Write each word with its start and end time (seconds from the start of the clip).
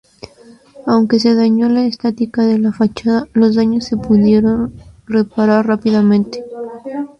Aunque 0.87 1.19
se 1.19 1.35
dañó 1.35 1.69
la 1.69 1.85
estática 1.85 2.41
de 2.47 2.57
la 2.57 2.73
fachada, 2.73 3.27
los 3.33 3.53
daños 3.53 3.85
se 3.85 3.97
pudieron 3.97 4.73
reparar 5.05 5.67
rápidamente. 5.67 6.43